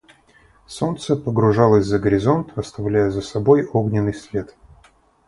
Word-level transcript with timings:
Солнце 0.65 1.15
погружалось 1.15 1.85
за 1.85 1.99
горизонт, 1.99 2.57
оставляя 2.57 3.11
за 3.11 3.21
собой 3.21 3.67
огненный 3.71 4.15
след. 4.15 4.57